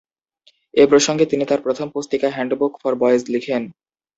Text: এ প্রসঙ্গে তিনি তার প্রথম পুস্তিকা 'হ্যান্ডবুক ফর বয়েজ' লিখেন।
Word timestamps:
এ 0.73 0.87
প্রসঙ্গে 0.91 1.25
তিনি 1.25 1.43
তার 1.45 1.59
প্রথম 1.61 1.87
পুস্তিকা 1.89 2.27
'হ্যান্ডবুক 2.31 2.73
ফর 2.81 2.93
বয়েজ' 3.01 3.31
লিখেন। 3.33 3.63